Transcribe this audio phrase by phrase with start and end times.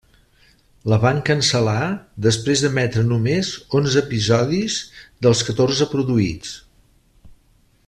[0.93, 1.83] La van cancel·lar
[2.27, 3.51] després d'emetre només
[3.81, 4.81] onze episodis
[5.27, 6.57] dels catorze produïts.